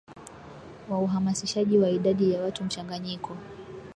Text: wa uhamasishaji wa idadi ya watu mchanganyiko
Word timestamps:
wa 0.89 0.97
uhamasishaji 0.99 1.77
wa 1.77 1.89
idadi 1.89 2.31
ya 2.31 2.41
watu 2.41 2.63
mchanganyiko 2.63 3.37